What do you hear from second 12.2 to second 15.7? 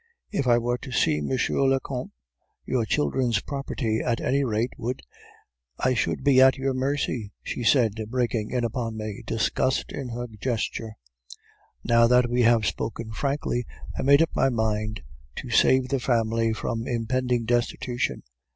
we had spoken frankly, I made up my mind to